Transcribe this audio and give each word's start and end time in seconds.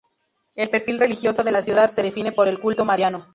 El 0.55 0.71
perfil 0.71 0.97
religioso 0.97 1.43
de 1.43 1.51
la 1.51 1.61
ciudad 1.61 1.91
se 1.91 2.01
define 2.01 2.31
por 2.31 2.47
el 2.47 2.59
culto 2.59 2.85
mariano. 2.85 3.27